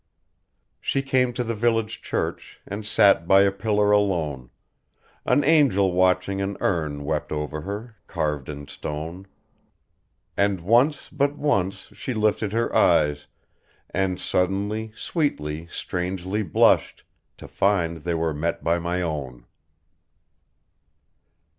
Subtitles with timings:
[0.79, 4.49] She came to the village church, And sat by a pillar alone;
[5.27, 9.27] An angel watching an urn Wept over her, carved in stone:
[10.35, 13.27] And once, but once, she lifted her eyes,
[13.91, 17.03] And suddenly, sweetly, strangely blushed,
[17.37, 19.45] To find they were met by my own